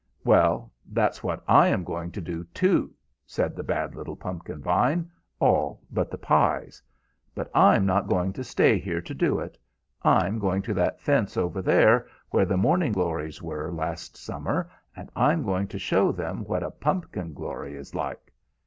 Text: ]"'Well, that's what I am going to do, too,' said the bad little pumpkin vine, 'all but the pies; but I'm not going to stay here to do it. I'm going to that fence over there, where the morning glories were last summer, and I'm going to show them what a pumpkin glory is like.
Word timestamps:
]"'Well, 0.25 0.71
that's 0.91 1.21
what 1.21 1.43
I 1.47 1.67
am 1.67 1.83
going 1.83 2.11
to 2.13 2.21
do, 2.21 2.43
too,' 2.55 2.91
said 3.27 3.55
the 3.55 3.61
bad 3.61 3.93
little 3.93 4.15
pumpkin 4.15 4.59
vine, 4.59 5.11
'all 5.39 5.79
but 5.91 6.09
the 6.09 6.17
pies; 6.17 6.81
but 7.35 7.51
I'm 7.53 7.85
not 7.85 8.07
going 8.09 8.33
to 8.33 8.43
stay 8.43 8.79
here 8.79 8.99
to 8.99 9.13
do 9.13 9.39
it. 9.39 9.59
I'm 10.01 10.39
going 10.39 10.63
to 10.63 10.73
that 10.73 11.01
fence 11.01 11.37
over 11.37 11.61
there, 11.61 12.07
where 12.31 12.45
the 12.45 12.57
morning 12.57 12.93
glories 12.93 13.43
were 13.43 13.71
last 13.71 14.17
summer, 14.17 14.71
and 14.95 15.11
I'm 15.15 15.43
going 15.43 15.67
to 15.67 15.77
show 15.77 16.11
them 16.11 16.45
what 16.45 16.63
a 16.63 16.71
pumpkin 16.71 17.33
glory 17.35 17.75
is 17.75 17.93
like. 17.93 18.33